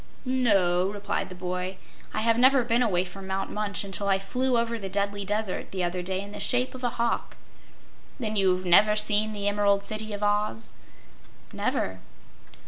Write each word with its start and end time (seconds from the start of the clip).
"No," 0.25 0.89
replied 0.89 1.29
the 1.29 1.35
boy, 1.35 1.77
"I 2.11 2.21
have 2.21 2.35
never 2.39 2.63
been 2.63 2.81
away 2.81 3.05
from 3.05 3.27
Mount 3.27 3.51
Munch 3.51 3.83
until 3.83 4.07
I 4.07 4.17
flew 4.17 4.57
over 4.57 4.79
the 4.79 4.89
Deadly 4.89 5.23
Desert 5.25 5.69
the 5.69 5.83
other 5.83 6.01
day 6.01 6.21
in 6.21 6.31
the 6.31 6.39
shape 6.39 6.73
of 6.73 6.83
a 6.83 6.89
hawk." 6.89 7.37
"Then 8.19 8.35
you've 8.35 8.65
never 8.65 8.95
seen 8.95 9.31
the 9.31 9.47
Emerald 9.47 9.83
City 9.83 10.11
of 10.13 10.23
Oz?" 10.23 10.71
"Never." 11.53 11.99